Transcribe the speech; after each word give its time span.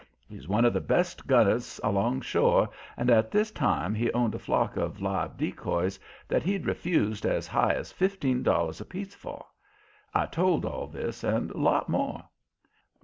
He's 0.27 0.47
one 0.47 0.65
of 0.65 0.73
the 0.73 0.81
best 0.81 1.27
gunners 1.27 1.79
alongshore 1.83 2.69
and 2.97 3.11
at 3.11 3.29
this 3.29 3.51
time 3.51 3.93
he 3.93 4.11
owned 4.13 4.33
a 4.33 4.39
flock 4.39 4.75
of 4.75 4.99
live 4.99 5.37
decoys 5.37 5.99
that 6.27 6.41
he'd 6.41 6.65
refused 6.65 7.23
as 7.23 7.45
high 7.45 7.73
as 7.75 7.91
fifteen 7.91 8.41
dollars 8.41 8.81
apiece 8.81 9.13
for. 9.13 9.45
I 10.11 10.25
told 10.25 10.65
all 10.65 10.87
this 10.87 11.23
and 11.23 11.51
a 11.51 11.57
lot 11.59 11.87
more. 11.87 12.23